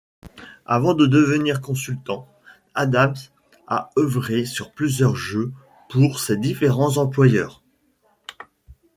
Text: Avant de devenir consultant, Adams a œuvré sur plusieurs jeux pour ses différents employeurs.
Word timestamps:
Avant 0.65 0.95
de 0.95 1.05
devenir 1.05 1.61
consultant, 1.61 2.27
Adams 2.73 3.13
a 3.67 3.91
œuvré 3.99 4.45
sur 4.45 4.71
plusieurs 4.71 5.15
jeux 5.15 5.53
pour 5.89 6.19
ses 6.19 6.37
différents 6.37 6.97
employeurs. 6.97 7.61